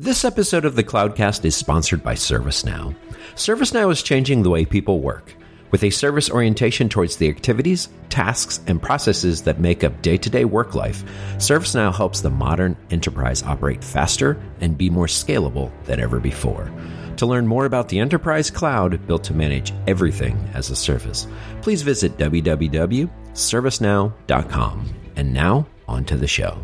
[0.00, 2.94] This episode of the Cloudcast is sponsored by ServiceNow.
[3.34, 5.34] ServiceNow is changing the way people work.
[5.72, 10.30] With a service orientation towards the activities, tasks, and processes that make up day to
[10.30, 11.02] day work life,
[11.38, 16.70] ServiceNow helps the modern enterprise operate faster and be more scalable than ever before.
[17.16, 21.26] To learn more about the enterprise cloud built to manage everything as a service,
[21.60, 24.94] please visit www.servicenow.com.
[25.16, 26.62] And now, on to the show.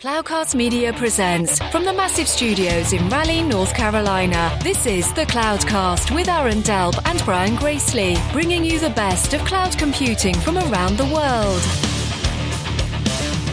[0.00, 4.58] Cloudcast Media presents from the massive studios in Raleigh, North Carolina.
[4.62, 9.44] This is the Cloudcast with Aaron Delp and Brian Gracely, bringing you the best of
[9.44, 11.60] cloud computing from around the world.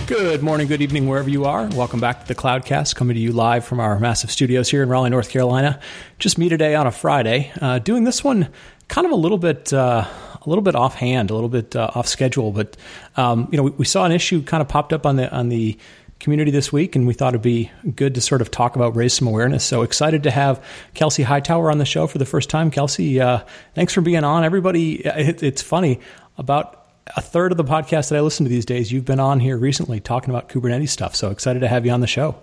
[0.08, 1.68] Good morning, good evening, wherever you are.
[1.68, 4.88] Welcome back to the Cloudcast, coming to you live from our massive studios here in
[4.88, 5.82] Raleigh, North Carolina.
[6.18, 8.48] Just me today on a Friday, uh, doing this one
[8.88, 9.74] kind of a little bit.
[9.74, 10.08] Uh,
[10.40, 12.78] a little bit offhand, a little bit uh, off schedule, but
[13.18, 15.50] um, you know we, we, saw an issue kind of popped up on the on
[15.50, 15.78] the
[16.20, 19.14] community this week, and we thought it'd be good to sort of talk about, raise
[19.14, 19.64] some awareness.
[19.64, 22.72] So excited to have Kelsey Hightower on the show for the first time.
[22.72, 23.42] Kelsey, uh,
[23.76, 24.44] thanks for being on.
[24.44, 26.00] Everybody, it, it's funny
[26.38, 28.92] about a third of the podcast that I listen to these days.
[28.92, 31.16] You've been on here recently talking about Kubernetes stuff.
[31.16, 32.36] So excited to have you on the show.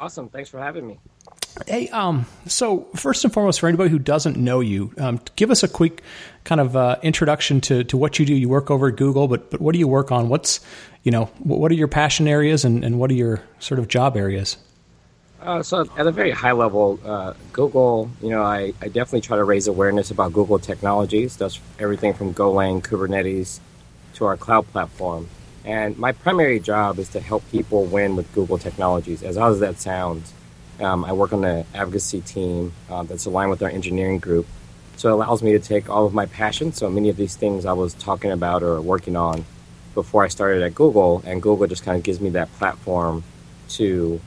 [0.00, 0.28] Awesome.
[0.28, 0.98] Thanks for having me.
[1.66, 5.62] Hey, um, so first and foremost, for anybody who doesn't know you, um, give us
[5.62, 6.02] a quick
[6.44, 8.34] kind of uh, introduction to, to what you do.
[8.34, 10.28] You work over at Google, but but what do you work on?
[10.28, 10.60] What's
[11.02, 14.16] you know what are your passion areas and, and what are your sort of job
[14.16, 14.56] areas?
[15.42, 19.38] Uh, so at a very high level, uh, Google, you know, I, I definitely try
[19.38, 21.36] to raise awareness about Google technologies.
[21.36, 23.58] That's everything from Golang, Kubernetes,
[24.14, 25.28] to our cloud platform.
[25.64, 29.22] And my primary job is to help people win with Google technologies.
[29.22, 30.34] As odd as that sounds,
[30.80, 34.46] um, I work on the advocacy team uh, that's aligned with our engineering group.
[34.96, 36.72] So it allows me to take all of my passion.
[36.72, 39.44] So many of these things I was talking about or working on
[39.94, 43.24] before I started at Google, and Google just kind of gives me that platform
[43.70, 44.20] to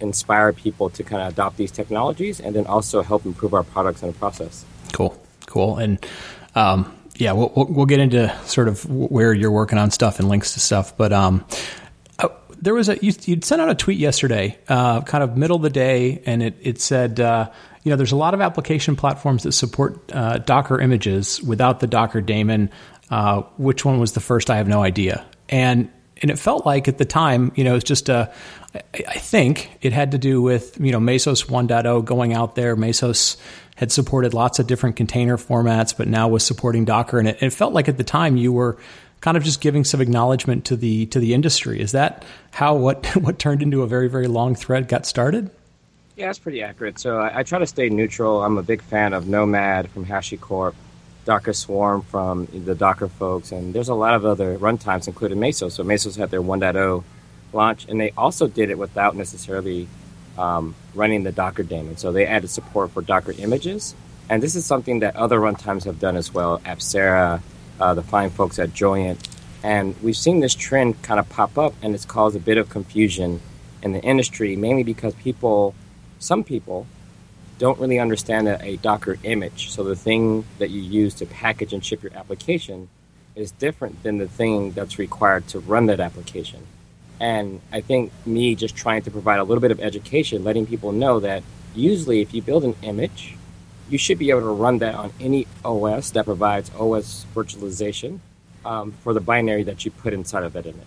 [0.00, 4.02] inspire people to kind of adopt these technologies and then also help improve our products
[4.02, 4.64] in the process.
[4.92, 5.78] Cool, cool.
[5.78, 6.04] And
[6.54, 10.54] um, yeah, we'll, we'll, get into sort of where you're working on stuff and links
[10.54, 10.96] to stuff.
[10.96, 11.44] But um,
[12.62, 15.62] there was a you, would sent out a tweet yesterday, uh, kind of middle of
[15.62, 17.20] the day, and it it said.
[17.20, 17.50] Uh,
[17.84, 21.88] you know, there's a lot of application platforms that support uh, Docker images without the
[21.88, 22.70] Docker daemon.
[23.10, 24.50] Uh, which one was the first?
[24.50, 25.26] I have no idea.
[25.48, 25.90] And
[26.22, 28.32] and it felt like at the time, you know, it's just a.
[28.94, 32.76] I think it had to do with you know Mesos 1.0 going out there.
[32.76, 33.36] Mesos
[33.74, 37.52] had supported lots of different container formats, but now was supporting Docker, and it, it
[37.52, 38.78] felt like at the time you were
[39.22, 41.80] kind of just giving some acknowledgement to the to the industry.
[41.80, 45.50] Is that how what what turned into a very very long thread got started?
[46.14, 46.98] Yeah, that's pretty accurate.
[46.98, 48.44] So I, I try to stay neutral.
[48.44, 50.74] I'm a big fan of Nomad from HashiCorp,
[51.24, 55.72] Docker Swarm from the Docker folks, and there's a lot of other runtimes, including Mesos.
[55.72, 57.02] So Mesos had their 1.0
[57.54, 59.88] launch, and they also did it without necessarily
[60.36, 61.96] um, running the Docker daemon.
[61.96, 63.94] So they added support for Docker images,
[64.28, 66.58] and this is something that other runtimes have done as well.
[66.58, 67.40] Apcera,
[67.82, 69.28] uh, the fine folks at Joyent.
[69.64, 72.70] And we've seen this trend kind of pop up, and it's caused a bit of
[72.70, 73.40] confusion
[73.82, 75.74] in the industry, mainly because people,
[76.20, 76.86] some people,
[77.58, 79.70] don't really understand a Docker image.
[79.70, 82.88] So the thing that you use to package and ship your application
[83.34, 86.60] is different than the thing that's required to run that application.
[87.20, 90.92] And I think me just trying to provide a little bit of education, letting people
[90.92, 91.42] know that
[91.74, 93.36] usually if you build an image,
[93.92, 98.18] you should be able to run that on any OS that provides OS virtualization
[98.64, 100.86] um, for the binary that you put inside of that image.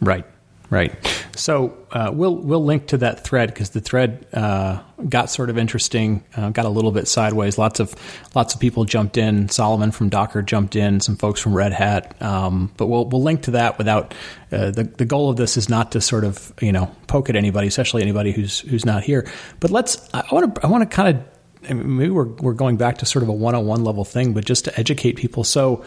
[0.00, 0.26] Right,
[0.70, 0.92] right.
[1.36, 5.56] So uh, we'll we'll link to that thread because the thread uh, got sort of
[5.56, 7.56] interesting, uh, got a little bit sideways.
[7.56, 7.94] Lots of
[8.34, 9.48] lots of people jumped in.
[9.48, 11.00] Solomon from Docker jumped in.
[11.00, 12.20] Some folks from Red Hat.
[12.20, 13.78] Um, but we'll we'll link to that.
[13.78, 14.12] Without
[14.50, 17.36] uh, the the goal of this is not to sort of you know poke at
[17.36, 19.26] anybody, especially anybody who's who's not here.
[19.60, 21.31] But let's I want to I want to kind of
[21.70, 24.44] maybe we're we're going back to sort of a one on one level thing, but
[24.44, 25.44] just to educate people.
[25.44, 25.84] So,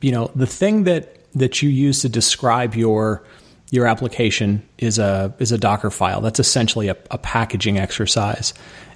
[0.00, 3.24] you know, the thing that that you use to describe your
[3.70, 6.20] your application is a is a Docker file.
[6.20, 8.54] That's essentially a, a packaging exercise,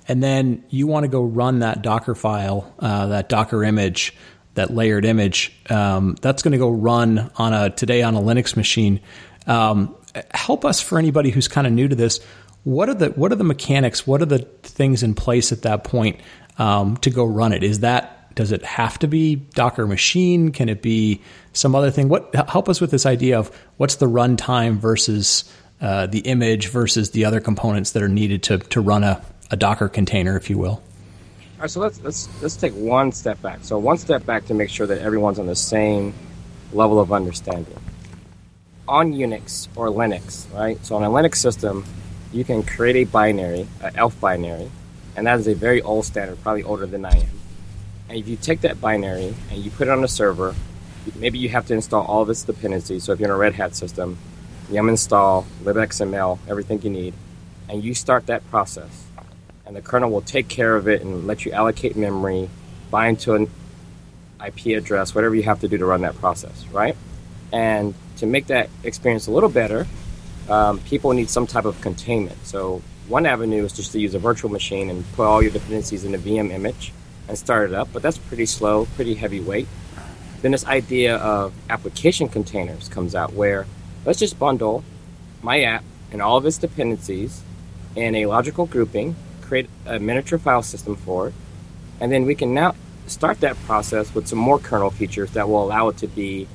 [0.09, 4.15] and then you want to go run that Docker file, uh, that Docker image,
[4.55, 5.55] that layered image.
[5.71, 9.01] Um, that's going to go run on a today on a Linux machine.
[9.47, 9.95] Um,
[10.33, 12.21] help us for anybody who's kind of new to this
[12.65, 14.07] what are the what are the mechanics?
[14.07, 16.21] What are the things in place at that point
[16.59, 17.63] um, to go run it?
[17.63, 20.53] Is that does it have to be Docker machine?
[20.53, 21.21] Can it be
[21.53, 22.09] some other thing?
[22.09, 25.45] What help us with this idea of what's the runtime versus
[25.83, 29.57] uh, the image versus the other components that are needed to to run a, a
[29.57, 30.71] Docker container, if you will.
[30.75, 30.83] All
[31.63, 33.59] right, so let's let's let's take one step back.
[33.63, 36.15] So one step back to make sure that everyone's on the same
[36.73, 37.79] level of understanding.
[38.87, 40.85] On Unix or Linux, right?
[40.87, 41.85] So on a Linux system,
[42.33, 44.71] you can create a binary, an ELF binary,
[45.17, 47.41] and that is a very old standard, probably older than I am.
[48.09, 50.55] And if you take that binary and you put it on a server,
[51.17, 53.05] maybe you have to install all of its dependencies.
[53.05, 54.19] So if you're in a Red Hat system,
[54.71, 57.15] yum install, libxml, everything you need,
[57.69, 59.07] and you start that process.
[59.67, 62.49] And the kernel will take care of it and let you allocate memory,
[62.91, 63.51] bind to an
[64.45, 66.97] IP address, whatever you have to do to run that process, right?
[67.53, 69.87] And to make that experience a little better,
[70.49, 72.47] um, people need some type of containment.
[72.47, 76.05] So one avenue is just to use a virtual machine and put all your dependencies
[76.05, 76.93] in a VM image
[77.29, 79.69] and start it up, but that's pretty slow, pretty heavyweight.
[80.41, 83.67] Then this idea of application containers comes out where
[84.05, 84.83] let's just bundle
[85.41, 87.43] my app and all of its dependencies
[87.95, 91.35] in a logical grouping, create a miniature file system for it,
[92.01, 92.75] and then we can now
[93.07, 96.49] start that process with some more kernel features that will allow it to be,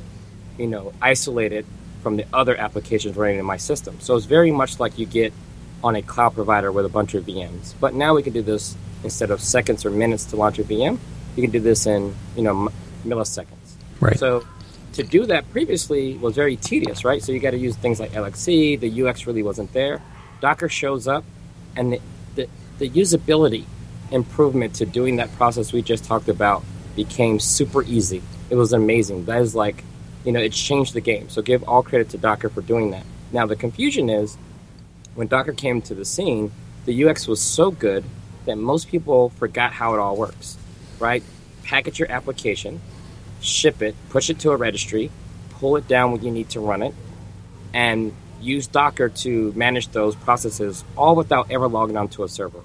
[0.57, 1.65] you know, isolated
[2.07, 3.99] from the other applications running in my system.
[3.99, 5.33] So it's very much like you get
[5.83, 7.73] on a cloud provider with a bunch of VMs.
[7.81, 10.97] But now we can do this instead of seconds or minutes to launch a VM.
[11.35, 12.69] You can do this in, you know,
[13.05, 13.73] milliseconds.
[13.99, 14.17] Right.
[14.17, 14.47] So
[14.93, 17.21] to do that previously was very tedious, right?
[17.21, 18.79] So you got to use things like LXC.
[18.79, 20.01] The UX really wasn't there.
[20.39, 21.25] Docker shows up,
[21.75, 22.01] and the,
[22.35, 22.47] the,
[22.79, 23.65] the usability
[24.11, 26.63] improvement to doing that process we just talked about
[26.95, 28.21] became super easy.
[28.49, 29.25] It was amazing.
[29.25, 29.83] That is like,
[30.27, 31.29] you know, it's changed the game.
[31.29, 33.05] So give all credit to Docker for doing that.
[33.31, 34.37] Now the confusion is
[35.15, 36.51] when Docker came to the scene,
[36.83, 38.03] the UX was so good
[38.45, 40.57] that most people forgot how it all works,
[40.99, 41.23] right?
[41.63, 42.81] Package your application,
[43.39, 45.11] ship it, push it to a registry,
[45.51, 46.93] pull it down when you need to run it,
[47.73, 52.59] and use Docker to manage those processes all without ever logging onto a server.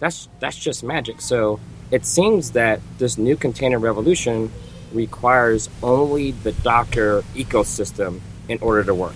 [0.00, 1.20] That's that's just magic.
[1.20, 1.60] So
[1.92, 4.50] it seems that this new container revolution
[4.94, 9.14] requires only the Docker ecosystem in order to work.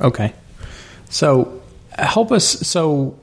[0.00, 0.32] Okay.
[1.08, 2.44] So help us.
[2.46, 3.18] So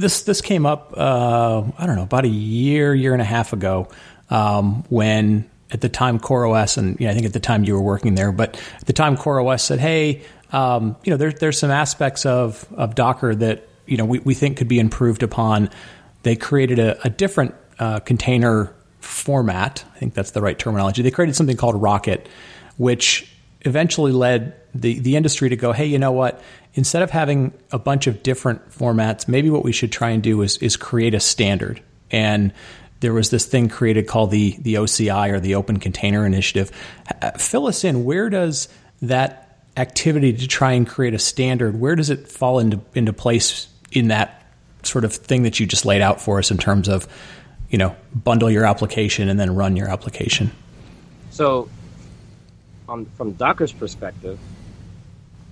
[0.00, 0.94] this this came up.
[0.96, 3.88] Uh, I don't know about a year, year and a half ago,
[4.30, 7.74] um, when at the time CoreOS, and you know, I think at the time you
[7.74, 11.58] were working there, but at the time CoreOS said, "Hey, um, you know, there's there's
[11.58, 15.70] some aspects of of Docker that you know we, we think could be improved upon."
[16.22, 19.84] They created a, a different uh, container format.
[19.94, 21.02] I think that's the right terminology.
[21.02, 22.28] They created something called Rocket,
[22.76, 23.30] which
[23.62, 26.42] eventually led the the industry to go, "Hey, you know what?
[26.74, 30.42] Instead of having a bunch of different formats, maybe what we should try and do
[30.42, 31.80] is is create a standard."
[32.10, 32.52] And
[33.00, 36.70] there was this thing created called the the OCI or the Open Container Initiative.
[37.20, 38.04] Uh, fill us in.
[38.04, 38.68] Where does
[39.02, 41.80] that activity to try and create a standard?
[41.80, 44.40] Where does it fall into into place in that
[44.82, 47.06] sort of thing that you just laid out for us in terms of,
[47.70, 50.50] you know, bundle your application and then run your application?
[51.30, 51.68] So,
[52.88, 54.38] um, from Docker's perspective,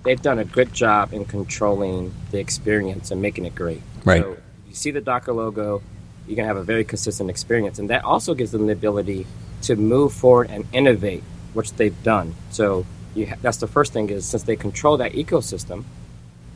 [0.03, 3.81] they've done a good job in controlling the experience and making it great.
[4.05, 4.21] Right.
[4.21, 4.37] So
[4.67, 5.81] you see the Docker logo,
[6.27, 7.79] you're gonna have a very consistent experience.
[7.79, 9.25] And that also gives them the ability
[9.63, 11.23] to move forward and innovate,
[11.53, 12.35] which they've done.
[12.51, 12.85] So
[13.17, 15.85] ha- that's the first thing is since they control that ecosystem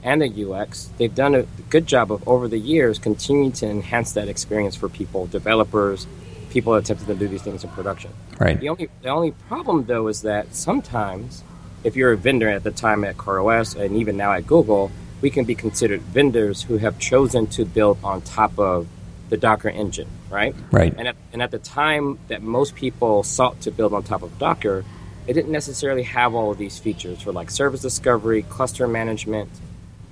[0.04, 4.14] and the UX, they've done a good job of over the years continuing to enhance
[4.14, 6.08] that experience for people, developers,
[6.50, 8.12] people attempting to do these things in production.
[8.40, 8.60] Right.
[8.60, 11.44] The only the only problem though is that sometimes
[11.84, 14.92] if you're a vendor at the time at CoreOS and even now at Google,
[15.22, 18.88] we can be considered vendors who have chosen to build on top of
[19.30, 20.56] the Docker engine, right?
[20.72, 20.94] Right.
[20.98, 24.38] And at, and at the time that most people sought to build on top of
[24.38, 24.86] Docker,
[25.26, 29.50] it didn't necessarily have all of these features for like service discovery, cluster management.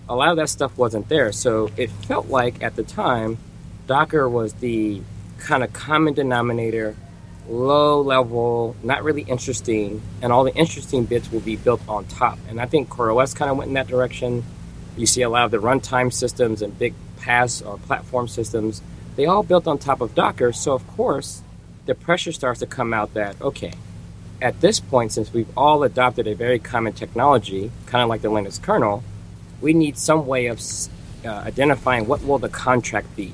[0.09, 1.31] A lot of that stuff wasn't there.
[1.31, 3.37] So it felt like at the time,
[3.87, 5.01] Docker was the
[5.39, 6.95] kind of common denominator,
[7.47, 12.37] low level, not really interesting, and all the interesting bits will be built on top.
[12.49, 14.43] And I think CoreOS kind of went in that direction.
[14.97, 18.81] You see a lot of the runtime systems and big PaaS or platform systems
[19.15, 20.53] they all built on top of Docker.
[20.53, 21.41] So, of course,
[21.85, 23.73] the pressure starts to come out that, okay,
[24.41, 28.29] at this point, since we've all adopted a very common technology, kind of like the
[28.29, 29.03] Linux kernel,
[29.61, 30.59] we need some way of
[31.23, 33.33] uh, identifying what will the contract be.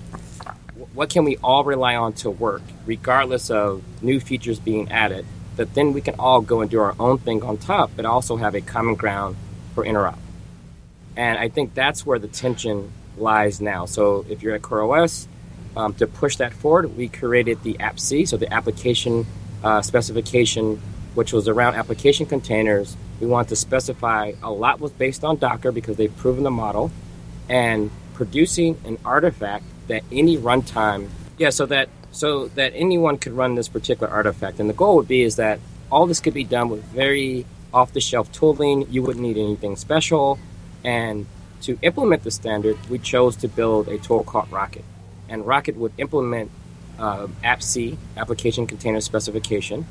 [0.93, 5.73] What can we all rely on to work, regardless of new features being added, that
[5.73, 8.55] then we can all go and do our own thing on top, but also have
[8.55, 9.35] a common ground
[9.73, 10.17] for interop.
[11.15, 13.85] And I think that's where the tension lies now.
[13.85, 15.27] So if you're at CoreOS,
[15.75, 19.25] um, to push that forward, we created the AppC, so the application
[19.63, 20.81] uh, specification,
[21.15, 22.95] which was around application containers.
[23.19, 26.91] We want to specify a lot was based on Docker because they've proven the model,
[27.49, 33.55] and producing an artifact that any runtime, yeah, so that so that anyone could run
[33.55, 34.59] this particular artifact.
[34.59, 35.59] And the goal would be is that
[35.91, 38.87] all this could be done with very off-the-shelf tooling.
[38.89, 40.39] You wouldn't need anything special,
[40.83, 41.25] and
[41.61, 44.85] to implement the standard, we chose to build a tool called Rocket.
[45.29, 46.51] And Rocket would implement
[46.99, 49.85] uh, AppC, Application Container Specification,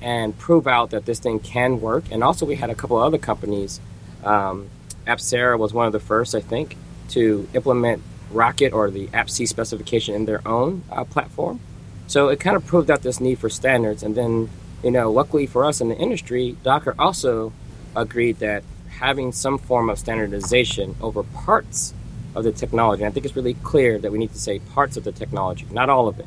[0.00, 2.04] and prove out that this thing can work.
[2.10, 3.80] And also, we had a couple other companies.
[4.24, 4.70] Um,
[5.06, 6.76] was one of the first, I think,
[7.10, 11.60] to implement Rocket or the AppC specification in their own uh, platform.
[12.06, 14.02] So it kind of proved out this need for standards.
[14.02, 14.50] And then,
[14.82, 17.52] you know, luckily for us in the industry, Docker also
[17.96, 18.64] agreed that
[18.98, 21.94] having some form of standardization over parts
[22.34, 25.04] of the technology, I think it's really clear that we need to say parts of
[25.04, 26.26] the technology, not all of it.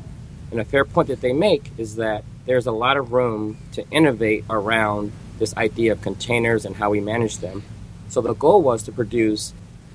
[0.51, 3.87] And a fair point that they make is that there's a lot of room to
[3.89, 7.63] innovate around this idea of containers and how we manage them.
[8.09, 9.53] So the goal was to produce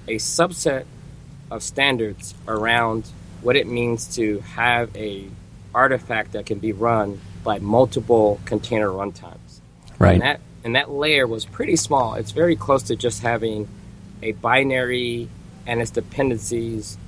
[0.08, 0.84] a subset
[1.50, 3.08] of standards around
[3.42, 5.28] what it means to have a
[5.74, 9.60] artifact that can be run by multiple container runtimes.
[9.98, 10.14] Right.
[10.14, 12.14] And that and that layer was pretty small.
[12.14, 13.68] It's very close to just having
[14.22, 15.28] a binary
[15.66, 16.98] and its dependencies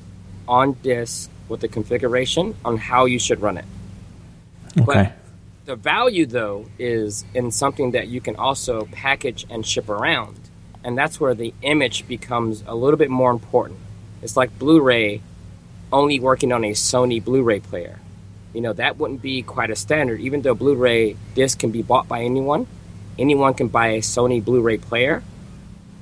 [0.46, 3.64] on disk with the configuration on how you should run it.
[4.78, 4.84] Okay.
[4.84, 5.12] But
[5.68, 10.38] the value, though, is in something that you can also package and ship around.
[10.82, 13.78] And that's where the image becomes a little bit more important.
[14.22, 15.20] It's like Blu ray
[15.92, 17.98] only working on a Sony Blu ray player.
[18.54, 21.82] You know, that wouldn't be quite a standard, even though Blu ray disc can be
[21.82, 22.66] bought by anyone
[23.18, 25.22] anyone can buy a Sony Blu-ray player,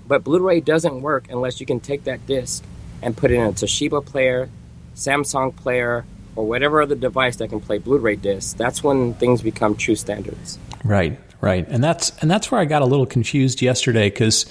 [0.06, 2.62] but Blu-ray doesn't work unless you can take that disc
[3.02, 4.50] and put it in a Toshiba player,
[4.94, 6.04] Samsung player,
[6.36, 8.52] or whatever other device that can play Blu-ray discs.
[8.52, 10.58] That's when things become true standards.
[10.84, 14.46] Right, right, and that's and that's where I got a little confused yesterday because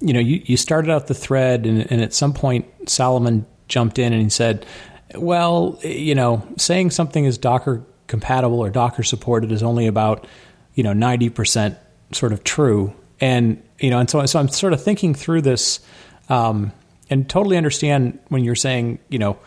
[0.00, 3.98] you know you, you started out the thread and, and at some point Solomon jumped
[3.98, 4.66] in and he said,
[5.14, 10.26] well, you know, saying something is Docker compatible or Docker supported is only about
[10.74, 11.78] you know ninety percent
[12.12, 12.94] sort of true.
[13.20, 15.80] And you know, and so so I'm sort of thinking through this,
[16.28, 16.72] um,
[17.08, 19.38] and totally understand when you're saying, you know,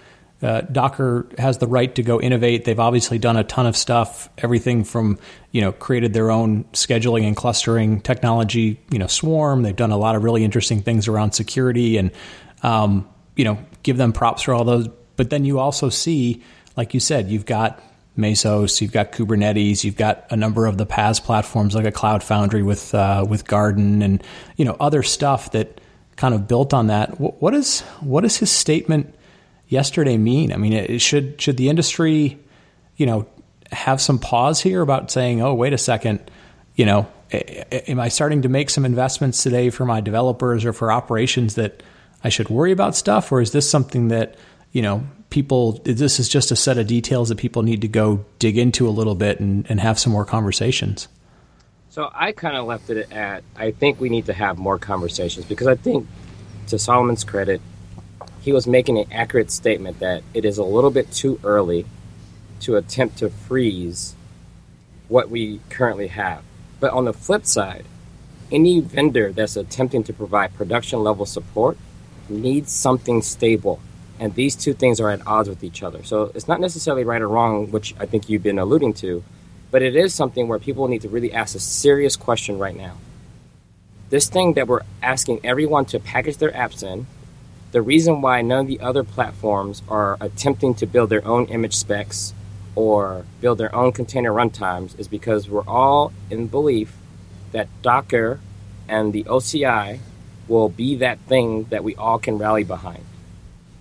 [0.45, 2.65] uh, Docker has the right to go innovate.
[2.65, 5.17] They've obviously done a ton of stuff, everything from
[5.51, 8.79] you know created their own scheduling and clustering technology.
[8.91, 9.63] You know, Swarm.
[9.63, 12.11] They've done a lot of really interesting things around security, and
[12.61, 14.87] um, you know, give them props for all those.
[15.15, 16.43] But then you also see,
[16.77, 17.81] like you said, you've got
[18.15, 22.23] Mesos, you've got Kubernetes, you've got a number of the PaaS platforms like a Cloud
[22.23, 24.23] Foundry with uh, with Garden, and
[24.57, 25.81] you know other stuff that
[26.17, 27.19] kind of built on that.
[27.19, 27.55] What, what
[28.25, 29.15] is his statement
[29.67, 30.51] yesterday mean?
[30.51, 32.39] I mean, it, should should the industry,
[32.97, 33.27] you know,
[33.71, 36.31] have some pause here about saying, oh, wait a second,
[36.75, 40.91] you know, am I starting to make some investments today for my developers or for
[40.91, 41.83] operations that
[42.23, 44.35] I should worry about stuff, or is this something that
[44.75, 48.23] you know people this is just a set of details that people need to go
[48.39, 51.07] dig into a little bit and, and have some more conversations
[51.89, 55.45] so i kind of left it at i think we need to have more conversations
[55.45, 56.05] because i think
[56.67, 57.61] to solomon's credit
[58.45, 61.85] he was making an accurate statement that it is a little bit too early
[62.61, 64.15] to attempt to freeze
[65.07, 66.43] what we currently have
[66.79, 67.85] but on the flip side
[68.51, 71.77] any vendor that's attempting to provide production level support
[72.29, 73.79] needs something stable
[74.19, 76.03] and these two things are at odds with each other.
[76.03, 79.23] So it's not necessarily right or wrong, which I think you've been alluding to,
[79.71, 82.97] but it is something where people need to really ask a serious question right now.
[84.09, 87.07] This thing that we're asking everyone to package their apps in,
[87.75, 91.75] the reason why none of the other platforms are attempting to build their own image
[91.75, 92.33] specs
[92.73, 96.95] or build their own container runtimes is because we're all in belief
[97.51, 98.39] that Docker
[98.87, 99.99] and the OCI
[100.47, 103.03] will be that thing that we all can rally behind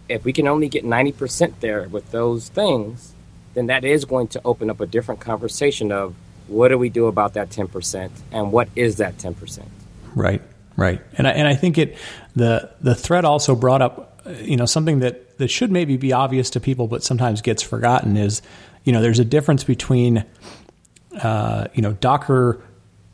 [0.09, 3.15] if we can only get 90% there with those things,
[3.55, 6.15] then that is going to open up a different conversation of
[6.47, 9.67] what do we do about that 10% and what is that 10%?
[10.15, 10.43] Right,
[10.77, 11.01] right.
[11.17, 11.97] And I, and I think it,
[12.35, 16.51] the, the thread also brought up, you know, something that, that should maybe be obvious
[16.51, 18.43] to people, but sometimes gets forgotten is,
[18.85, 20.25] you know, there's a difference between,
[21.21, 22.63] uh, you know, Docker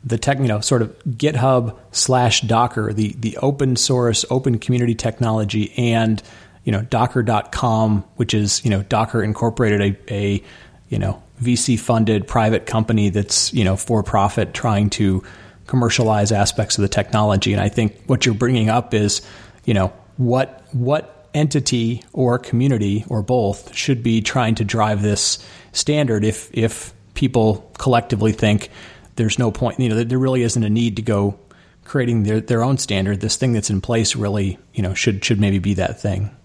[0.03, 4.95] the tech, you know, sort of GitHub slash Docker, the the open source, open community
[4.95, 6.21] technology, and
[6.63, 10.43] you know, docker.com, which is, you know, Docker incorporated a, a
[10.89, 15.23] you know, VC funded private company that's, you know, for profit trying to
[15.71, 17.53] commercialize aspects of the technology.
[17.53, 19.21] And I think what you're bringing up is,
[19.63, 25.39] you know, what, what entity or community or both should be trying to drive this
[25.71, 28.69] standard if, if people collectively think
[29.15, 31.39] there's no point, you know, there really isn't a need to go
[31.85, 33.21] creating their, their own standard.
[33.21, 36.35] This thing that's in place really, you know, should, should maybe be that thing.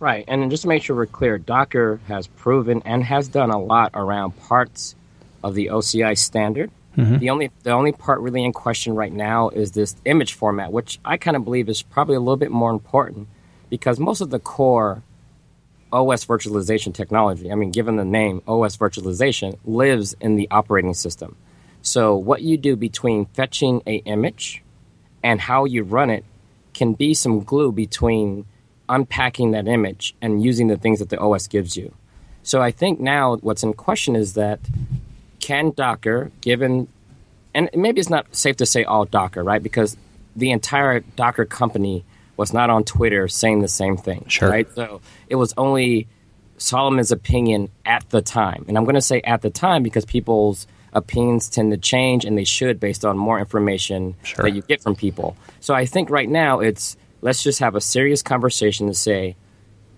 [0.00, 3.60] Right, and just to make sure we're clear, Docker has proven and has done a
[3.60, 4.96] lot around parts
[5.44, 6.72] of the OCI standard.
[7.00, 7.18] Mm-hmm.
[7.18, 10.98] The only the only part really in question right now is this image format, which
[11.04, 13.28] I kind of believe is probably a little bit more important
[13.68, 15.02] because most of the core
[15.92, 21.36] OS virtualization technology, I mean, given the name OS virtualization, lives in the operating system.
[21.82, 24.62] So what you do between fetching a image
[25.22, 26.24] and how you run it
[26.74, 28.44] can be some glue between
[28.88, 31.94] unpacking that image and using the things that the OS gives you.
[32.42, 34.60] So I think now what's in question is that
[35.50, 36.86] can Docker, given,
[37.54, 39.60] and maybe it's not safe to say all Docker, right?
[39.60, 39.96] Because
[40.36, 42.04] the entire Docker company
[42.36, 44.48] was not on Twitter saying the same thing, sure.
[44.48, 44.72] right?
[44.76, 46.06] So it was only
[46.56, 48.64] Solomon's opinion at the time.
[48.68, 52.38] And I'm going to say at the time because people's opinions tend to change and
[52.38, 54.44] they should based on more information sure.
[54.44, 55.36] that you get from people.
[55.58, 59.34] So I think right now it's let's just have a serious conversation to say,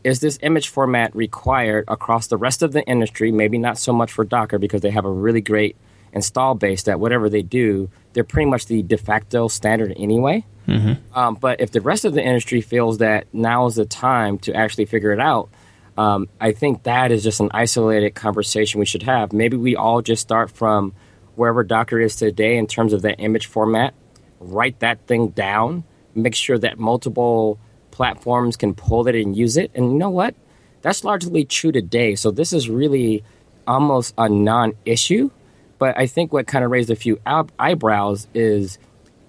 [0.05, 3.33] is this image format required across the rest of the industry?
[3.33, 5.77] Maybe not so much for Docker because they have a really great
[6.13, 10.45] install base that whatever they do, they're pretty much the de facto standard anyway.
[10.69, 11.19] Mm-hmm.
[11.19, 14.55] Um, but if the rest of the industry feels that now is the time to
[14.55, 15.49] actually figure it out,
[15.97, 19.33] um, I think that is just an isolated conversation we should have.
[19.33, 20.95] Maybe we all just start from
[21.35, 23.95] wherever Docker is today in terms of that image format,
[24.41, 27.59] write that thing down, make sure that multiple
[27.93, 29.71] platforms can pull it and use it.
[29.75, 30.35] And you know what?
[30.81, 32.17] That's largely true today.
[32.17, 33.23] So this is really
[33.67, 35.31] almost a non issue.
[35.79, 38.79] But I think what kind of raised a few eyebrows is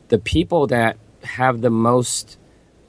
[0.08, 2.38] the people that have the most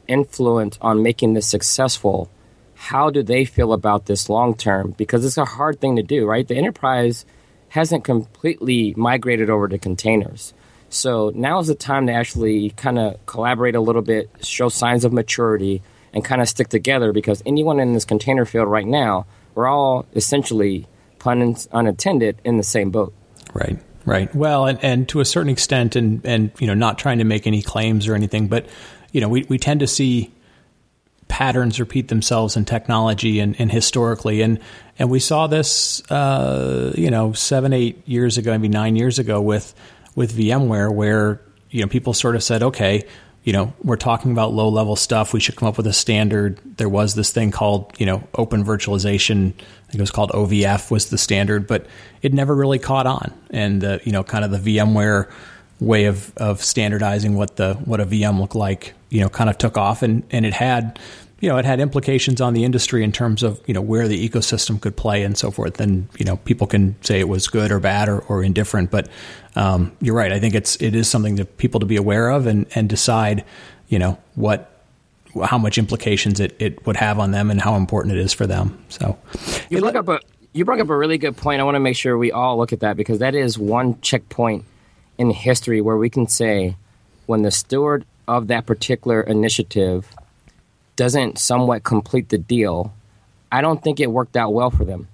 [0.08, 2.30] influence on making this successful
[2.74, 4.94] how do they feel about this long term?
[4.96, 6.46] Because it's a hard thing to do, right?
[6.46, 7.24] The enterprise
[7.68, 10.52] hasn't completely migrated over to containers.
[10.94, 15.04] So now is the time to actually kind of collaborate a little bit, show signs
[15.04, 15.82] of maturity,
[16.12, 20.06] and kind of stick together because anyone in this container field right now, we're all
[20.14, 20.86] essentially,
[21.18, 23.12] pun unintended, in the same boat.
[23.52, 23.78] Right.
[24.06, 24.32] Right.
[24.34, 27.46] Well, and, and to a certain extent, and, and you know, not trying to make
[27.46, 28.66] any claims or anything, but
[29.10, 30.32] you know, we, we tend to see
[31.26, 34.42] patterns repeat themselves in technology and, and historically.
[34.42, 34.60] And,
[34.98, 39.40] and we saw this, uh, you know, seven, eight years ago, maybe nine years ago
[39.40, 39.74] with,
[40.14, 43.04] with VMware, where, you know, people sort of said, okay,
[43.44, 45.34] you know, we're talking about low level stuff.
[45.34, 46.58] We should come up with a standard.
[46.78, 49.52] There was this thing called, you know, open virtualization.
[49.52, 51.86] I think it was called OVF was the standard, but
[52.22, 53.34] it never really caught on.
[53.50, 55.30] And, uh, you know, kind of the VMware
[55.78, 59.58] way of, of standardizing what the, what a VM looked like, you know, kind of
[59.58, 60.98] took off and, and it had,
[61.44, 64.28] you know, it had implications on the industry in terms of, you know, where the
[64.28, 65.78] ecosystem could play and so forth.
[65.78, 69.10] And, you know, people can say it was good or bad or, or indifferent, but
[69.54, 70.32] um, you're right.
[70.32, 73.44] I think it's, it is something that people to be aware of and, and decide,
[73.88, 74.80] you know, what,
[75.44, 78.46] how much implications it, it would have on them and how important it is for
[78.46, 78.82] them.
[78.88, 79.18] So
[79.68, 80.20] you brought up a,
[80.54, 81.60] you brought up a really good point.
[81.60, 84.64] I want to make sure we all look at that because that is one checkpoint
[85.18, 86.74] in history where we can say
[87.26, 90.08] when the steward of that particular initiative
[90.96, 92.94] doesn't somewhat complete the deal,
[93.50, 95.08] I don't think it worked out well for them.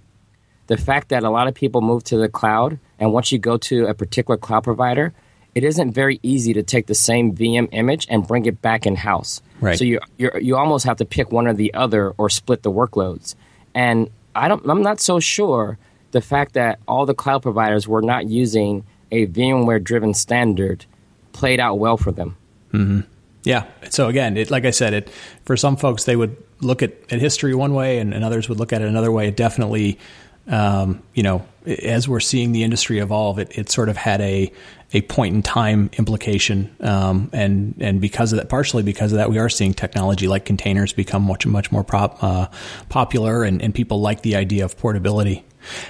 [0.66, 3.56] The fact that a lot of people move to the cloud, and once you go
[3.58, 5.12] to a particular cloud provider,
[5.54, 8.94] it isn't very easy to take the same VM image and bring it back in
[8.96, 9.42] house.
[9.60, 9.78] Right.
[9.78, 12.70] So you you you almost have to pick one or the other or split the
[12.70, 13.34] workloads.
[13.74, 15.78] And I don't I'm not so sure
[16.12, 20.86] the fact that all the cloud providers were not using a VMware driven standard
[21.32, 22.36] played out well for them.
[22.72, 23.00] Mm-hmm.
[23.42, 23.66] Yeah.
[23.90, 25.10] So again, it, like I said, it
[25.44, 28.58] for some folks they would look at, at history one way, and, and others would
[28.58, 29.28] look at it another way.
[29.28, 29.98] It definitely,
[30.46, 34.52] um, you know, as we're seeing the industry evolve, it, it sort of had a
[34.92, 39.30] a point in time implication, um, and and because of that, partially because of that,
[39.30, 42.48] we are seeing technology like containers become much much more prop, uh,
[42.88, 45.44] popular, and, and people like the idea of portability.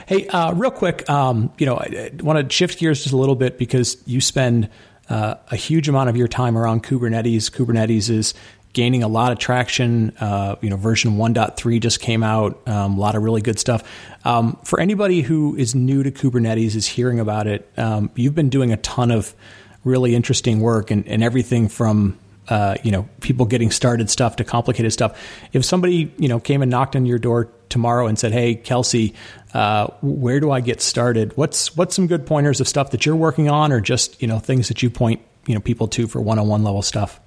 [0.07, 3.17] Hey, uh, real quick, um, you know, I, I want to shift gears just a
[3.17, 4.69] little bit because you spend
[5.11, 7.51] uh, a huge amount of your time around Kubernetes.
[7.51, 8.33] Kubernetes is
[8.73, 10.16] gaining a lot of traction.
[10.20, 12.66] Uh, you know, version 1.3 just came out.
[12.68, 13.83] Um, a lot of really good stuff.
[14.25, 18.51] Um, for anybody who is new to Kubernetes, is hearing about it, um, you've been
[18.51, 19.35] doing a ton of
[19.83, 22.18] really interesting work and, and everything from
[22.49, 25.20] uh, you know people getting started stuff to complicated stuff.
[25.53, 29.15] If somebody you know came and knocked on your door tomorrow and said, "Hey, Kelsey,
[29.55, 31.37] uh, where do I get started?
[31.37, 34.39] What's what's some good pointers of stuff that you're working on, or just you know
[34.39, 37.21] things that you point you know people to for one-on-one level stuff?"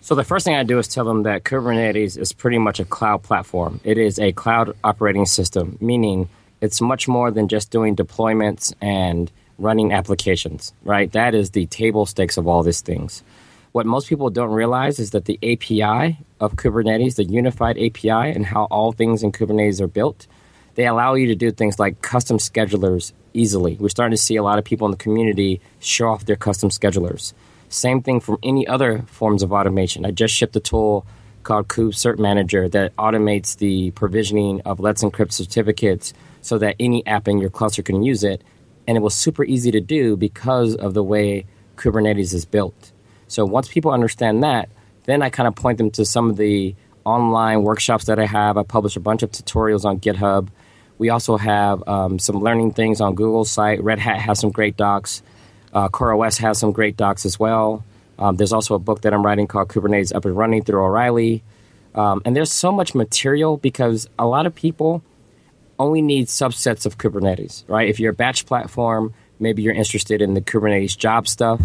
[0.00, 2.84] So the first thing I do is tell them that Kubernetes is pretty much a
[2.84, 3.80] cloud platform.
[3.82, 6.28] It is a cloud operating system, meaning
[6.60, 11.10] it's much more than just doing deployments and running applications, right?
[11.12, 13.22] That is the table stakes of all these things.
[13.72, 18.46] What most people don't realize is that the API of Kubernetes, the unified API, and
[18.46, 20.26] how all things in Kubernetes are built,
[20.74, 23.76] they allow you to do things like custom schedulers easily.
[23.80, 26.68] We're starting to see a lot of people in the community show off their custom
[26.68, 27.32] schedulers.
[27.68, 30.04] Same thing from any other forms of automation.
[30.04, 31.06] I just shipped a tool
[31.42, 37.06] called Kube Cert Manager that automates the provisioning of Let's Encrypt certificates so that any
[37.06, 38.42] app in your cluster can use it.
[38.86, 41.46] And it was super easy to do because of the way
[41.76, 42.92] Kubernetes is built.
[43.28, 44.68] So once people understand that,
[45.06, 48.56] then I kind of point them to some of the online workshops that I have.
[48.56, 50.48] I publish a bunch of tutorials on GitHub.
[50.98, 53.82] We also have um, some learning things on Google's site.
[53.82, 55.22] Red Hat has some great docs.
[55.72, 57.84] Uh, CoreOS has some great docs as well.
[58.18, 61.42] Um, there's also a book that I'm writing called Kubernetes Up and Running through O'Reilly.
[61.94, 65.02] Um, and there's so much material because a lot of people
[65.78, 67.88] only need subsets of Kubernetes, right?
[67.88, 71.60] If you're a batch platform, maybe you're interested in the Kubernetes job stuff.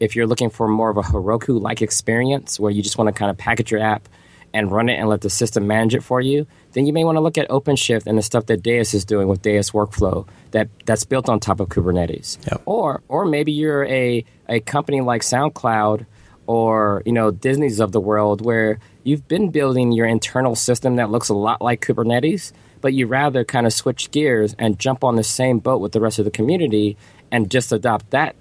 [0.00, 3.12] If you're looking for more of a Heroku like experience where you just want to
[3.12, 4.08] kind of package your app
[4.52, 7.16] and run it and let the system manage it for you, then you may want
[7.16, 10.68] to look at OpenShift and the stuff that Deis is doing with Deis Workflow that,
[10.86, 12.38] that's built on top of Kubernetes.
[12.50, 12.62] Yep.
[12.66, 16.06] Or or maybe you're a, a company like SoundCloud
[16.46, 21.10] or you know Disney's of the world where you've been building your internal system that
[21.10, 25.16] looks a lot like Kubernetes, but you rather kind of switch gears and jump on
[25.16, 26.96] the same boat with the rest of the community
[27.30, 28.34] and just adopt that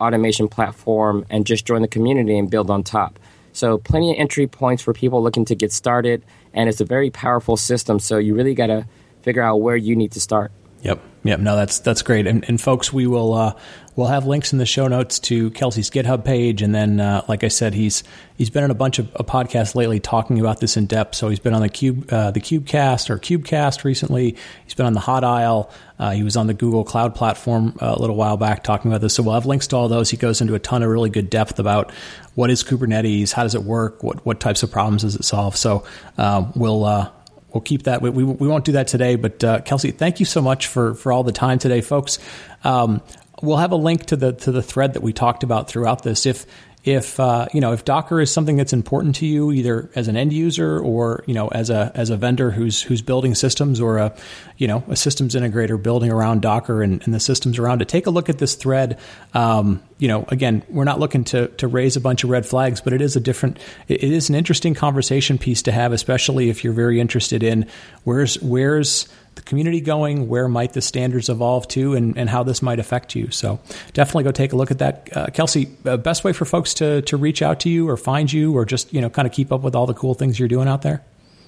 [0.00, 3.18] automation platform and just join the community and build on top.
[3.52, 6.22] So, plenty of entry points for people looking to get started,
[6.54, 7.98] and it's a very powerful system.
[7.98, 8.86] So, you really got to
[9.22, 10.52] figure out where you need to start.
[10.82, 11.00] Yep.
[11.22, 11.40] Yep.
[11.40, 12.26] No, that's that's great.
[12.26, 13.54] And, and folks, we will uh,
[13.94, 17.44] we'll have links in the show notes to Kelsey's GitHub page, and then, uh, like
[17.44, 18.02] I said, he's
[18.38, 21.14] he's been in a bunch of, of, podcasts lately talking about this in depth.
[21.14, 24.36] So he's been on the Cube uh, the Kubecast or Kubecast recently.
[24.64, 25.70] He's been on the Hot Aisle.
[25.98, 29.02] Uh, he was on the Google Cloud platform uh, a little while back talking about
[29.02, 29.12] this.
[29.12, 30.08] So we'll have links to all those.
[30.08, 31.92] He goes into a ton of really good depth about
[32.34, 35.54] what is Kubernetes, how does it work, what what types of problems does it solve.
[35.58, 35.84] So
[36.16, 37.10] um, we'll uh,
[37.52, 38.02] we'll keep that.
[38.02, 40.94] We, we, we, won't do that today, but uh, Kelsey, thank you so much for
[40.94, 42.18] for all the time today, folks.
[42.64, 43.02] Um,
[43.42, 46.26] we'll have a link to the to the thread that we talked about throughout this.
[46.26, 46.46] If
[46.84, 50.16] if uh, you know if Docker is something that's important to you, either as an
[50.16, 53.98] end user or you know as a as a vendor who's who's building systems or
[53.98, 54.14] a
[54.56, 58.06] you know a systems integrator building around Docker and, and the systems around it, take
[58.06, 58.98] a look at this thread.
[59.34, 62.80] Um, you know, again, we're not looking to to raise a bunch of red flags,
[62.80, 66.64] but it is a different, it is an interesting conversation piece to have, especially if
[66.64, 67.66] you're very interested in
[68.04, 69.06] where's where's
[69.40, 70.28] the community going?
[70.28, 73.30] Where might the standards evolve to, and, and how this might affect you?
[73.30, 73.58] So
[73.92, 75.08] definitely go take a look at that.
[75.16, 78.32] Uh, Kelsey, uh, best way for folks to to reach out to you or find
[78.32, 80.48] you, or just you know kind of keep up with all the cool things you're
[80.48, 81.02] doing out there.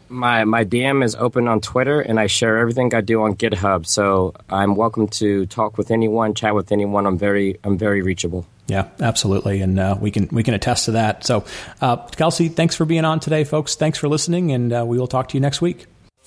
[0.08, 3.86] My my DM is open on Twitter, and I share everything I do on GitHub.
[3.86, 7.06] So I'm welcome to talk with anyone, chat with anyone.
[7.06, 8.46] I'm very I'm very reachable.
[8.68, 11.24] Yeah, absolutely, and uh, we can we can attest to that.
[11.24, 11.44] So,
[11.80, 13.74] uh, Kelsey, thanks for being on today, folks.
[13.74, 15.86] Thanks for listening, and uh, we will talk to you next week.